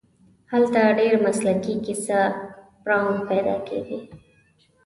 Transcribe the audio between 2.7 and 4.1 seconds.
بُران پیدا کېږي.